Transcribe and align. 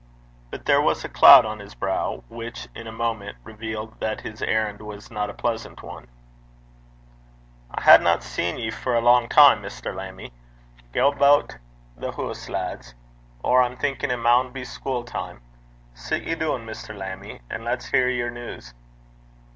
But 0.49 0.65
there 0.65 0.81
was 0.81 1.05
a 1.05 1.09
cloud 1.09 1.45
on 1.45 1.59
his 1.59 1.75
brow 1.75 2.23
which 2.27 2.67
in 2.73 2.87
a 2.87 2.91
moment 2.91 3.37
revealed 3.43 3.99
that 3.99 4.21
his 4.21 4.41
errand 4.41 4.81
was 4.81 5.11
not 5.11 5.29
a 5.29 5.33
pleasant 5.35 5.83
one. 5.83 6.07
'I 7.69 7.81
haena 7.83 8.19
seen 8.21 8.57
ye 8.57 8.71
for 8.71 8.95
a 8.95 8.99
lang 8.99 9.29
time, 9.29 9.61
Mr. 9.61 9.93
Lammie. 9.93 10.33
Gae 10.91 11.11
butt 11.13 11.57
the 11.95 12.13
hoose, 12.13 12.49
lads. 12.49 12.95
Or 13.43 13.61
I'm 13.61 13.77
thinkin' 13.77 14.09
it 14.09 14.17
maun 14.17 14.51
be 14.51 14.65
schule 14.65 15.03
time. 15.03 15.41
Sit 15.93 16.23
ye 16.23 16.33
doon, 16.33 16.65
Mr. 16.65 16.97
Lammie, 16.97 17.41
and 17.51 17.63
lat's 17.63 17.85
hear 17.85 18.09
yer 18.09 18.31
news.' 18.31 18.73